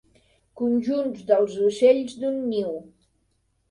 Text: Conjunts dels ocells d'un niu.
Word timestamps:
Conjunts 0.61 1.29
dels 1.29 1.59
ocells 1.69 2.19
d'un 2.25 2.43
niu. 2.53 2.77